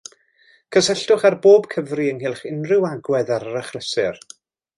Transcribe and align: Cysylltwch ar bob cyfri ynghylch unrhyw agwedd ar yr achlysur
Cysylltwch 0.77 1.25
ar 1.29 1.37
bob 1.43 1.67
cyfri 1.75 2.07
ynghylch 2.15 2.41
unrhyw 2.53 2.89
agwedd 2.91 3.31
ar 3.37 3.47
yr 3.53 3.61
achlysur 3.63 4.21